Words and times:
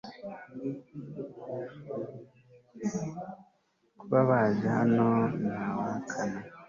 Kuba 3.97 4.19
baje 4.29 4.67
hano 4.77 5.07
ntawahakana 5.43 6.39